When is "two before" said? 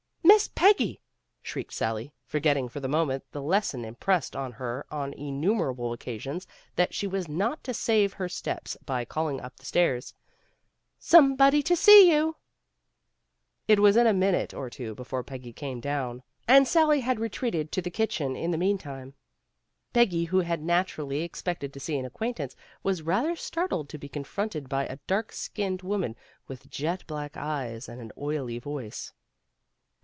14.69-15.21